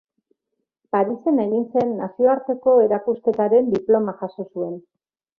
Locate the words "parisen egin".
0.95-1.67